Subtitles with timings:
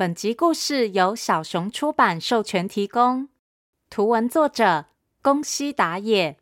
[0.00, 3.28] 本集故事由小熊出版授权提供，
[3.90, 4.86] 图文作者
[5.20, 6.38] 宫西达也，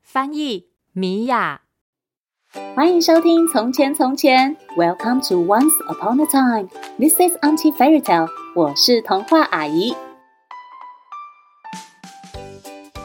[0.00, 1.62] 翻译米雅。
[2.76, 6.68] 欢迎收听《从前从前》，Welcome to Once Upon a Time。
[7.00, 8.28] This is Auntie Fairy Tale。
[8.54, 9.96] 我是童话阿姨。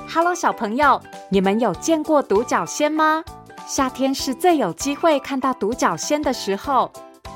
[0.08, 1.02] Hello，小朋友，
[1.32, 3.24] 你们有见过独角仙吗？
[3.66, 6.92] 夏天是最有机会看到独角仙的时候。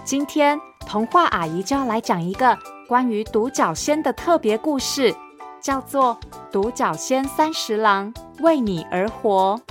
[0.06, 0.62] 今天。
[0.90, 5.16] 童话阿姨就要来讲一个关于独角仙的特别故事，
[5.62, 6.18] 叫做
[6.52, 9.62] 《独角仙三十郎为你而活》。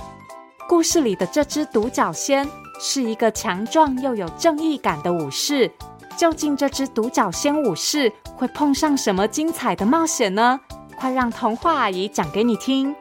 [0.69, 2.47] 故事里的这只独角仙
[2.79, 5.69] 是一个强壮又有正义感的武士。
[6.15, 10.57] 究竟这只独角仙武士会碰上什么精彩的冒险呢？
[10.97, 12.95] 快让童话阿姨讲给你听！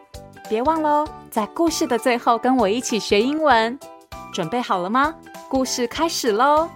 [0.49, 3.79] 别忘喽，在故事的最后跟我一起学英文。
[4.33, 5.15] 准备好了吗？
[5.49, 6.69] 故事开始喽！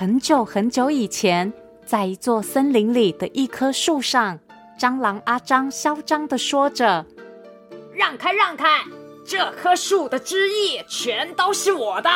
[0.00, 1.52] 很久很久以前，
[1.84, 4.38] 在一座森林里的一棵树上，
[4.78, 7.04] 蟑螂阿张嚣张的说着
[7.92, 8.80] ：“让开，让开！
[9.26, 12.08] 这棵树的枝叶全都是我的。”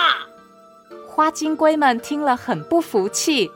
[1.06, 3.50] 花金龟们听了很不服气：“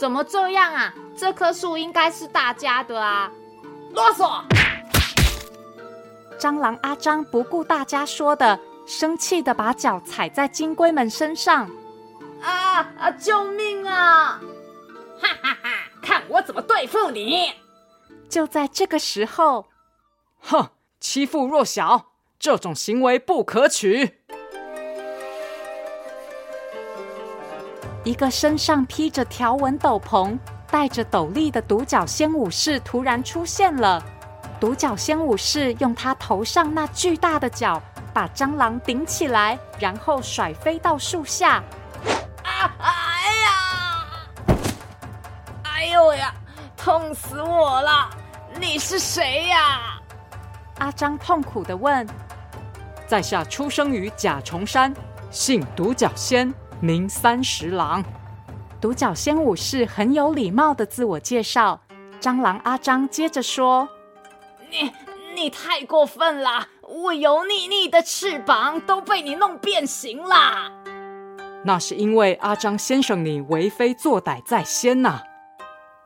[0.00, 0.94] 怎么这样啊？
[1.14, 3.30] 这棵树应该是大家的啊！”
[3.92, 4.42] 啰嗦！
[6.38, 11.70] 蟑螂阿张不顾大家说的，生气的把脚踩在金龟们身上。
[12.42, 13.10] 啊啊！
[13.12, 14.40] 救命啊！
[15.20, 15.70] 哈哈哈！
[16.02, 17.52] 看我怎么对付你！
[18.28, 19.66] 就在这个时候，
[20.40, 20.70] 哼！
[21.00, 24.18] 欺负弱小，这种行为不可取。
[28.04, 30.38] 一个身上披着条纹斗篷、
[30.70, 34.02] 戴着斗笠的独角仙武士突然出现了。
[34.58, 41.62] 独角仙武士用他头上那巨大的角把蟑螂顶起来，然后甩飞到树下。
[42.78, 43.52] 哎呀！
[45.64, 46.34] 哎呦呀！
[46.76, 48.10] 痛死我了！
[48.58, 50.00] 你是谁呀？
[50.78, 52.06] 阿张痛苦的问。
[53.06, 54.94] 在下出生于甲虫山，
[55.30, 58.02] 姓独角仙，名三十郎。
[58.80, 61.80] 独角仙武士很有礼貌的自我介绍。
[62.20, 63.88] 蟑螂阿张接着说
[64.70, 64.90] ：“你
[65.34, 66.66] 你太过分了！
[66.82, 70.72] 我油腻腻的翅膀都被你弄变形了。”
[71.64, 75.22] 那是因为阿张先生你为非作歹在先呐、啊。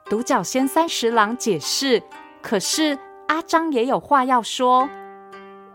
[0.06, 2.02] 独角仙三十郎解释，
[2.42, 2.98] 可是
[3.28, 4.88] 阿张也有话要说。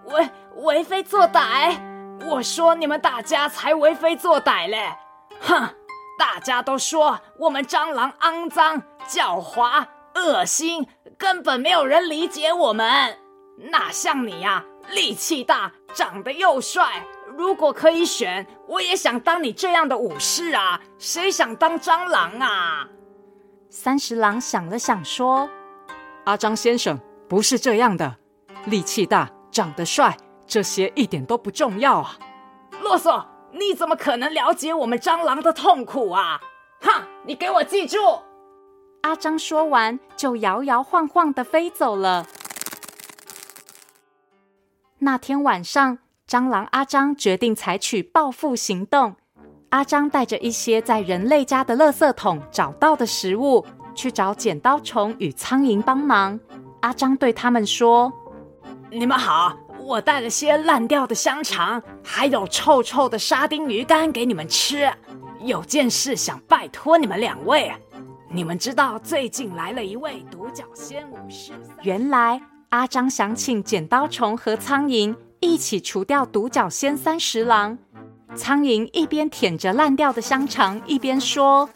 [0.05, 1.77] 为为非作歹？
[2.25, 4.93] 我说你们大家才为非作歹嘞！
[5.39, 5.69] 哼，
[6.17, 9.85] 大家都说我们蟑螂肮脏、狡猾、
[10.15, 10.85] 恶心，
[11.17, 13.17] 根本没有人理解我们。
[13.71, 17.05] 哪像你呀、啊，力气大，长得又帅。
[17.37, 20.81] 如果可以选，我也想当你这样的武士啊！
[20.97, 22.89] 谁想当蟑螂啊？
[23.69, 25.49] 三十郎想了想说
[26.25, 28.17] ：“阿张先生不是这样的，
[28.65, 32.17] 力气大、长得帅，这些一点都不重要啊！”
[32.81, 33.25] 啰嗦！
[33.51, 36.41] 你怎么可能了解我们蟑螂的痛苦啊？
[36.81, 37.03] 哼！
[37.25, 37.97] 你给我记住！
[39.01, 42.27] 阿张说完，就摇摇晃晃地飞走了。
[44.99, 45.97] 那天晚上。
[46.27, 49.15] 蟑螂阿张决定采取报复行动。
[49.69, 53.65] 阿张带着一些在人类家的垃圾桶找到的食物，
[53.95, 56.39] 去找剪刀虫与苍蝇帮忙。
[56.81, 58.13] 阿张对他们说
[58.93, 64.87] ：“你们好，我带了些烂掉的香肠，还有臭臭的沙丁鱼干给你们吃。
[65.41, 67.73] 有件事想拜托你们两位。
[68.29, 71.53] 你们知道最近来了一位独角仙武士？
[71.81, 77.77] 原来阿张想请剪刀虫和苍蝇。”一起除掉独角仙三十郎。
[78.35, 81.69] 苍蝇一边舔着烂掉的香肠，一边说：“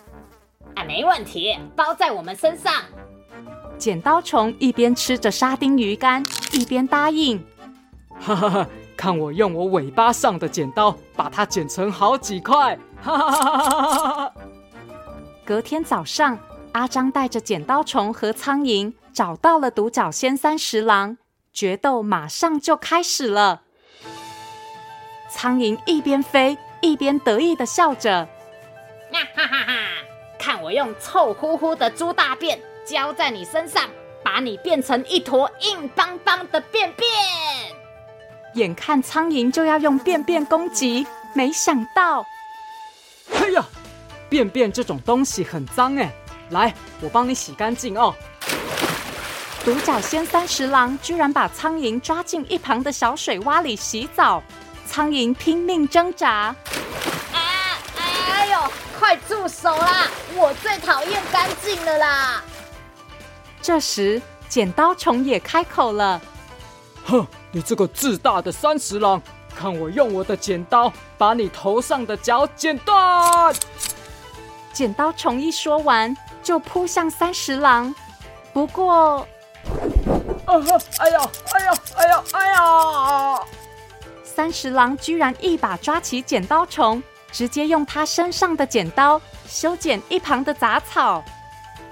[0.75, 2.73] 啊，没问题，包在我们身上。”
[3.79, 7.41] 剪刀虫一边吃着沙丁鱼干，一边答应
[8.19, 8.67] ：“哈哈哈，
[8.97, 14.33] 看我用我尾巴上的剪刀把它剪成好几块！”哈哈哈哈哈。
[15.45, 16.37] 隔天早上，
[16.73, 21.17] 阿张带着剪刀虫和苍蝇找到了独角仙三十郎。
[21.53, 23.61] 决斗马上就开始了。
[25.29, 28.27] 苍蝇一边飞一边得意的笑着
[29.13, 29.73] ：“哈哈哈哈！
[30.39, 33.87] 看我用臭乎乎的猪大便浇在你身上，
[34.23, 37.07] 把你变成一坨硬邦邦的便便。”
[38.55, 41.05] 眼看苍蝇就要用便便攻击，
[41.35, 42.25] 没想到，
[43.33, 43.63] 哎呀，
[44.27, 46.11] 便便这种东西很脏哎！
[46.49, 48.15] 来，我帮你洗干净哦。
[49.65, 54.43] 独角仙三十郎居然把苍蝇抓进一旁的小水洼里洗澡，
[54.85, 56.29] 苍蝇拼命挣扎。
[56.29, 56.55] 啊！
[57.97, 58.59] 哎呦，
[58.99, 60.09] 快住手啦！
[60.35, 62.43] 我最讨厌干净了啦！
[63.61, 66.21] 这时，剪刀虫也开口了
[67.07, 69.21] ：“哼，你这个自大的三十郎，
[69.55, 73.55] 看我用我的剪刀把你头上的角剪断！”
[74.73, 76.13] 剪刀虫一说完，
[76.43, 77.95] 就扑向三十郎。
[78.51, 79.25] 不过，
[80.59, 80.81] 啊！
[80.99, 81.29] 哎呀！
[81.53, 81.73] 哎呀！
[81.95, 82.23] 哎呀！
[82.33, 83.39] 哎呀！
[84.23, 87.01] 三十郎居然一把抓起剪刀虫，
[87.31, 91.23] 直接用他身上的剪刀修剪一旁的杂草。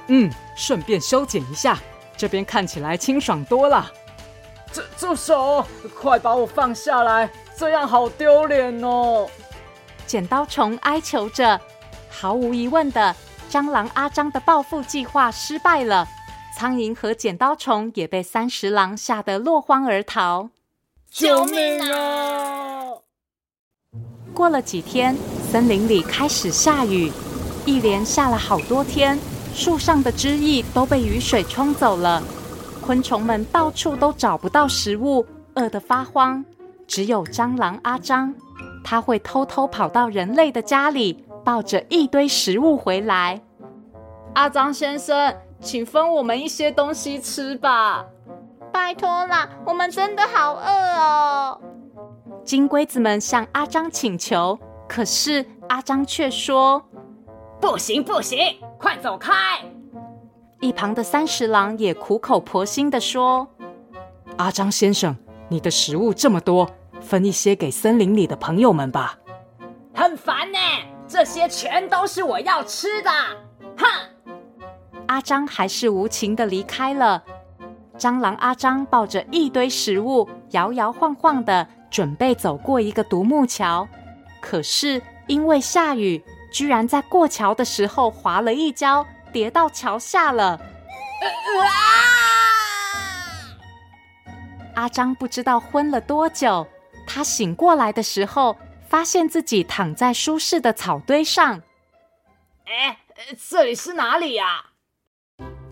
[0.07, 1.79] 嗯，顺便修剪一下，
[2.17, 3.91] 这边看起来清爽多了。
[4.71, 5.65] 住住手！
[5.99, 9.29] 快把我放下来，这样好丢脸哦！
[10.07, 11.59] 剪刀虫哀求着。
[12.09, 13.15] 毫无疑问的，
[13.49, 16.07] 蟑螂阿张的报复计划失败了。
[16.57, 20.49] 苍蝇和剪刀虫也被三十郎吓得落荒而逃。
[21.09, 22.93] 救命啊！
[24.33, 25.15] 过了几天，
[25.49, 27.11] 森林里开始下雨，
[27.65, 29.17] 一连下了好多天，
[29.53, 32.21] 树上的枝叶都被雨水冲走了。
[32.81, 35.25] 昆虫们到处都找不到食物，
[35.55, 36.43] 饿得发慌。
[36.87, 38.33] 只有蟑螂阿张，
[38.83, 43.41] 他会偷偷跑到人类的家里，抱着一堆食物回来。
[44.33, 48.03] 阿张先生，请分我们一些东西吃吧！
[48.73, 51.61] 拜托啦，我们真的好饿哦！
[52.43, 54.57] 金龟子们向阿张请求，
[54.89, 56.83] 可是阿张却说
[57.61, 59.33] ：“不行不行，快走开！”
[60.59, 63.47] 一旁的三十郎也苦口婆心的说
[64.37, 65.15] ：“阿张先生，
[65.47, 66.67] 你的食物这么多，
[66.99, 69.19] 分一些给森林里的朋友们吧。”
[69.93, 70.57] 很烦呢，
[71.07, 73.11] 这些全都是我要吃的！
[75.11, 77.21] 阿张还是无情的离开了。
[77.97, 83.85] 蟑螂阿张抱着一堆食物，摇摇晃晃的准备走过一个独木桥，
[84.39, 86.23] 可是因为下雨，
[86.53, 90.51] 居然在过桥的时候滑了一跤，跌到桥下了。
[90.53, 91.67] 啊！
[94.75, 96.65] 阿张不知道昏了多久，
[97.05, 98.55] 他醒过来的时候，
[98.87, 101.61] 发现自己躺在舒适的草堆上。
[102.65, 102.99] 哎，
[103.49, 104.67] 这里是哪里呀？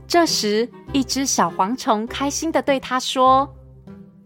[0.10, 3.48] 这时，一只小蝗虫开心的对他说：“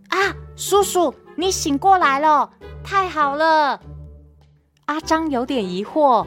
[0.08, 0.18] 啊，
[0.56, 2.50] 叔叔，你醒过来了，
[2.82, 3.78] 太好了！”
[4.88, 6.26] 阿张有点疑惑：“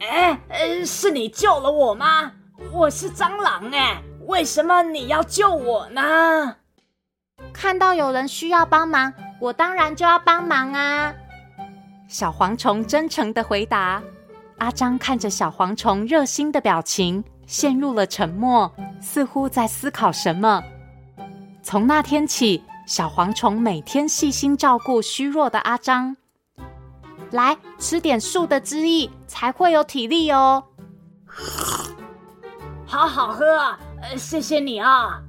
[0.00, 2.32] 哎，呃，是你救了我吗？
[2.70, 6.56] 我是蟑螂哎，为什么你要救我呢？”
[7.54, 9.10] 看到有人需要帮忙，
[9.40, 11.14] 我当然就要帮忙啊！
[12.08, 14.02] 小蝗虫真诚的回答。
[14.58, 17.24] 阿张看着小蝗虫热心的表情。
[17.50, 20.62] 陷入了沉默，似乎在思考什么。
[21.64, 26.16] 从那天起，小蝗虫每天细心照顾虚弱的阿张。
[27.32, 30.62] 来，吃点树的汁液，才会有体力哦。
[32.86, 33.76] 好好喝啊！
[34.16, 35.20] 谢谢你啊。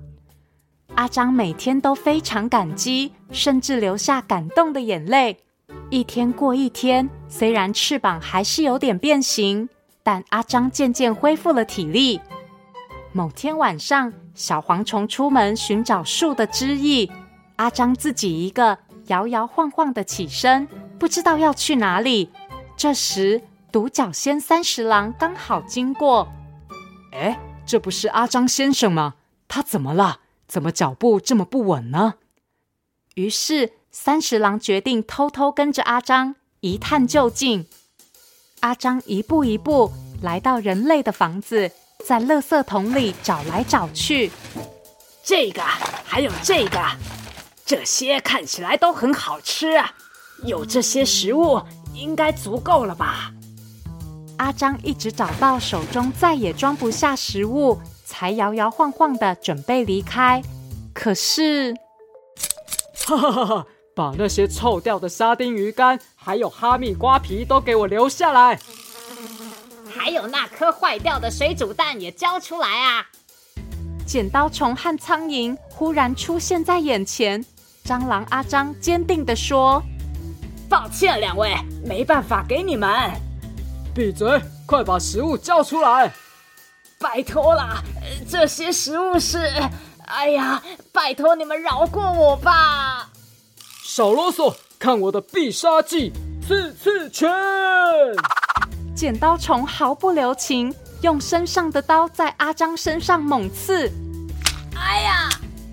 [0.94, 5.40] 阿张每天都非常感激，甚至流下感动的眼泪。
[5.90, 9.68] 一天过一天，虽然翅膀还是有点变形。
[10.04, 12.22] 但阿张渐渐恢复了体力。
[13.14, 17.10] 某天晚上，小蝗虫出门寻找树的汁液，
[17.58, 18.78] 阿张自己一个
[19.08, 20.68] 摇摇晃晃的起身，
[20.98, 22.30] 不知道要去哪里。
[22.78, 23.42] 这时，
[23.72, 26.28] 独角仙三十郎刚好经过。
[27.12, 29.16] 哎，这不是阿张先生吗？
[29.48, 30.22] 他怎么了？
[30.48, 32.16] 怎么脚步这么不稳呢？
[33.16, 37.68] 于是，三十郎决定偷偷跟着阿张一探究竟。
[38.62, 39.92] 阿张一步一步
[40.22, 41.70] 来到人类的房子，
[42.06, 44.32] 在垃圾桶里找来找去。
[45.24, 46.80] 这个还有这个，
[47.66, 49.92] 这些看起来都很好吃啊！
[50.44, 51.62] 有这些食物
[51.94, 53.32] 应该足够了吧？
[54.38, 60.42] 阿张一直找到手中再也装不下食物，才摇摇晃晃的准备离开。
[60.94, 61.76] 可是，
[63.06, 63.66] 哈哈哈哈！
[63.94, 68.60] 把那些臭掉的沙丁鱼干，还有哈密瓜皮都给我留下来。
[69.90, 73.08] 还有那颗坏掉的水煮蛋也交出来啊！
[74.06, 77.44] 剪刀虫和苍蝇忽然出现在眼前。
[77.84, 79.82] 蟑螂阿张坚定地说
[80.70, 83.12] ：“抱歉，两位，没办法给你们。”
[83.94, 84.40] 闭嘴！
[84.66, 86.14] 快把食物交出来！
[87.00, 87.84] 拜托啦，
[88.30, 89.52] 这些食物是……
[90.06, 90.62] 哎呀，
[90.92, 93.10] 拜托你们饶过我吧！
[93.84, 96.12] 少啰嗦，看我的必杀技——
[96.42, 97.30] 刺刺拳！
[98.96, 100.74] 剪刀虫毫不留情，
[101.04, 103.92] 用身上的刀在阿张身上猛刺。
[104.76, 105.30] 哎呀，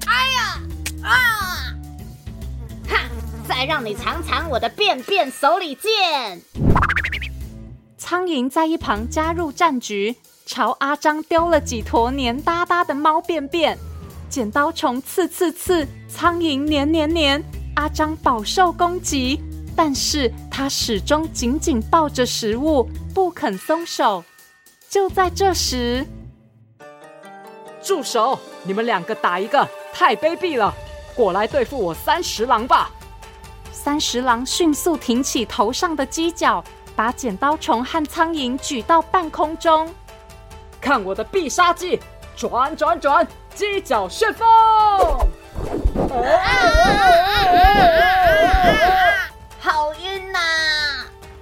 [0.06, 0.60] 哎呀，
[1.02, 1.14] 啊！
[2.86, 2.98] 哈，
[3.48, 6.42] 再让你尝尝我的便便手里剑。
[7.96, 13.78] 苍蝇在一旁加入战局，朝阿张丢了几坨黏哒哒的猫便便。
[14.28, 17.42] 剪刀虫刺刺刺，苍蝇黏黏黏，
[17.78, 19.40] 阿张饱受攻击，
[19.76, 22.82] 但是他始终紧紧抱着食物，
[23.14, 24.24] 不肯松手。
[24.90, 26.04] 就在这时，
[27.80, 28.36] 住手！
[28.64, 30.74] 你们两个打一个，太卑鄙了！
[31.14, 32.90] 过来对付我三十郎吧！
[33.70, 36.64] 三十郎迅速挺起头上的犄角，
[36.96, 39.88] 把剪刀虫和苍蝇举到半空中，
[40.80, 42.00] 看我的必杀技！
[42.36, 43.24] 转转转！
[43.56, 45.27] 犄角旋风！
[49.58, 50.38] 好晕呐！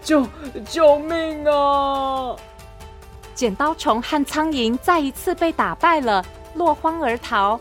[0.03, 0.27] 救
[0.69, 2.37] 救命啊！
[3.35, 7.61] 剪刀虫和苍蝇再一次被打败了，落荒而逃。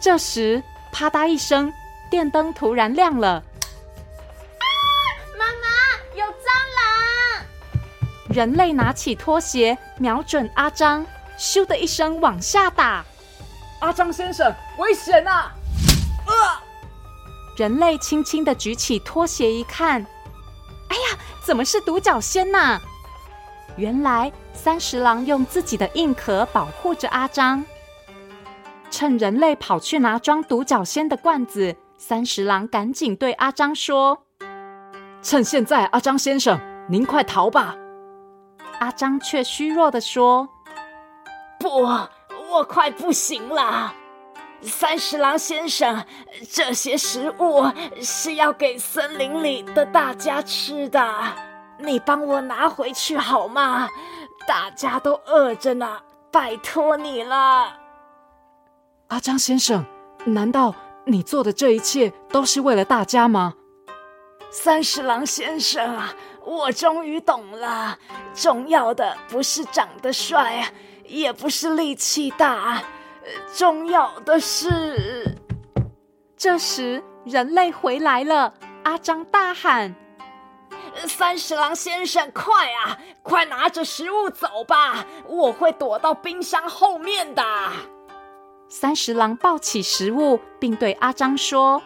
[0.00, 1.72] 这时，啪嗒一声，
[2.10, 3.28] 电灯突然亮了。
[3.28, 3.42] 啊！
[5.38, 5.66] 妈妈，
[6.14, 6.46] 有蟑
[6.78, 7.44] 螂！
[8.28, 11.04] 人类拿起拖鞋，瞄准阿张，
[11.36, 13.04] 咻的一声往下打。
[13.80, 15.30] 阿张先生，危险呐！
[15.30, 15.54] 啊！
[17.60, 20.00] 人类轻轻的举起拖鞋一看，
[20.88, 22.80] 哎呀，怎么是独角仙呐？
[23.76, 27.62] 原来三十郎用自己的硬壳保护着阿张。
[28.90, 34.24] 趁人类跑去拿装独角仙的罐子，三十郎赶紧对阿张说
[35.20, 37.76] ：“趁现在，阿张先生，您快逃吧！”
[38.80, 40.48] 阿张却虚弱的说
[41.60, 41.86] ：“不。”
[42.50, 43.94] 我快不行了，
[44.62, 46.04] 三十郎先生，
[46.50, 47.64] 这些食物
[48.02, 51.14] 是要给森林里的大家吃的，
[51.78, 53.88] 你帮我拿回去好吗？
[54.46, 56.00] 大家都饿着呢，
[56.30, 57.76] 拜托你了。
[59.08, 59.84] 阿张先生，
[60.24, 60.74] 难道
[61.04, 63.54] 你做的这一切都是为了大家吗？
[64.50, 66.14] 三十郎先生啊，
[66.44, 67.98] 我终于懂了，
[68.34, 70.64] 重要的不是长得帅。
[71.06, 72.80] 也不是力气大，
[73.56, 75.36] 重要的是，
[76.36, 78.54] 这时人类回来了。
[78.82, 79.94] 阿张大喊
[81.06, 87.42] ：“三十郎先生，快啊，快拿着食物走吧，我会躲到冰箱后面的。”
[88.70, 91.82] 三十郎抱起食物，并对阿张说：“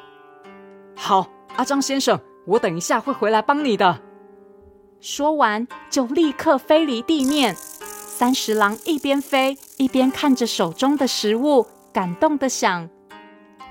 [0.95, 1.27] 好，
[1.57, 4.01] 阿张先生，我等一下会回来帮你的。”
[5.01, 7.57] 说完，就立刻飞离地面。
[8.17, 12.89] 三十郎一边飞一边看着手中的食物，感动的想：“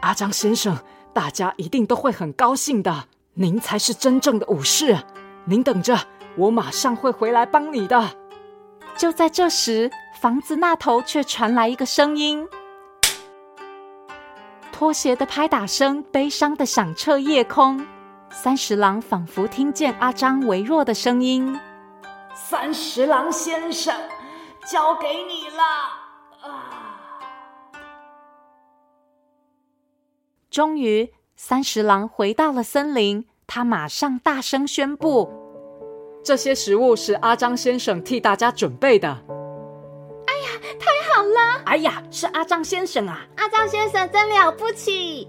[0.03, 0.77] 阿张先生，
[1.13, 3.05] 大家一定都会很高兴的。
[3.35, 4.97] 您才是真正的武士，
[5.45, 5.97] 您等着，
[6.35, 8.17] 我马上会回来帮你的。”
[8.97, 12.45] 就在这时，房子那头却传来一个声音：
[14.73, 17.87] 拖鞋的拍打声悲伤的响彻夜空。
[18.29, 21.57] 三十郎仿佛听见阿张微弱的声音
[22.35, 23.95] ：“三十郎先生。”
[24.65, 25.63] 交给你了
[26.41, 27.19] 啊！
[30.49, 33.27] 终于，三十郎回到了森林。
[33.45, 35.31] 他马上大声宣布
[36.23, 39.09] ：“这些食物是阿张先生替大家准备的。”
[40.25, 41.61] 哎呀，太好了！
[41.65, 43.27] 哎呀，是阿张先生啊！
[43.35, 45.27] 阿张先生真了不起！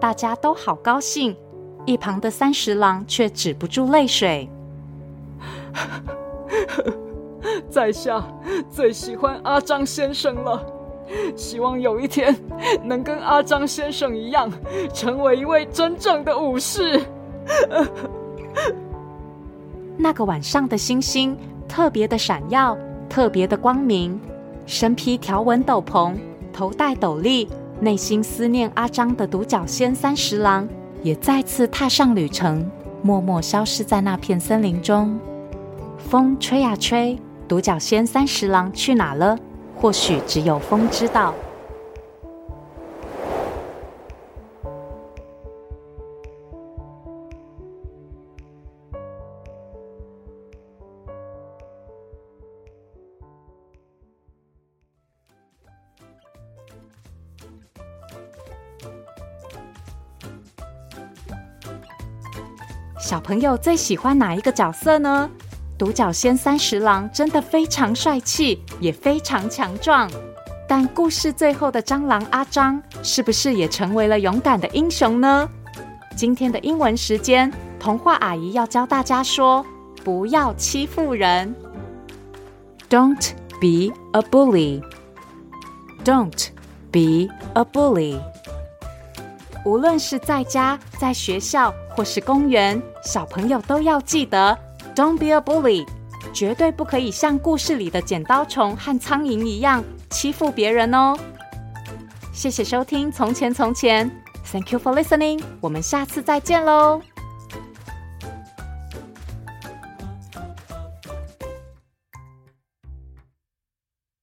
[0.00, 1.36] 大家都好高兴。
[1.84, 4.50] 一旁的三十郎却止不住泪水。
[7.70, 8.24] 在下
[8.70, 10.64] 最喜欢阿张先生了，
[11.36, 12.34] 希望有一天
[12.82, 14.50] 能跟阿张先生一样，
[14.92, 17.00] 成为一位真正的武士。
[19.96, 21.36] 那个晚上的星星
[21.68, 22.76] 特别的闪耀，
[23.08, 24.20] 特别的光明。
[24.66, 26.14] 身披条纹斗篷，
[26.52, 27.48] 头戴斗笠，
[27.78, 30.68] 内心思念阿张的独角仙三十郎，
[31.02, 32.68] 也再次踏上旅程，
[33.00, 35.16] 默默消失在那片森林中。
[35.98, 37.16] 风吹呀吹。
[37.48, 39.38] 独角仙三十郎去哪了？
[39.76, 41.34] 或许只有风知道。
[62.98, 65.30] 小朋友最喜欢哪一个角色呢？
[65.78, 70.10] 独角仙三十郎真的非常帅气，也非常强壮。
[70.66, 75.48] 但故事最后的蟑螂阿张，是不是也成为了勇敢的英雄呢？
[76.16, 79.64] 今天的英文时间，童话阿姨要教大家说：
[80.02, 81.54] 不要欺负人。
[82.88, 84.82] Don't be a bully.
[86.04, 86.48] Don't
[86.90, 88.18] be a bully。
[89.64, 94.56] 无论是在家、在学校或是公园，小朋友都要记得
[94.96, 95.86] ，Don't be a bully，
[96.32, 101.16] 绝对不可以像故事里的剪刀虫和苍蝇一样欺负别人哦。
[102.32, 104.10] 谢谢收听《从前从前》
[104.52, 107.00] ，Thank you for listening，我们下次再见喽。